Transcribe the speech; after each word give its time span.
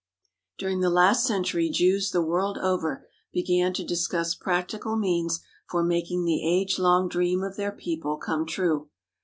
During 0.57 0.79
the 0.79 0.89
last 0.89 1.27
century 1.27 1.69
Jews 1.69 2.09
the 2.09 2.23
world 2.23 2.57
over 2.57 3.07
began 3.31 3.71
to 3.73 3.85
discuss 3.85 4.33
practical 4.33 4.95
means 4.95 5.41
for 5.69 5.83
making 5.83 6.23
the 6.25 6.43
age 6.43 6.79
long 6.79 7.07
dream 7.07 7.43
of 7.43 7.55
their 7.55 7.71
people 7.71 8.17
come 8.17 8.47
true. 8.47 8.89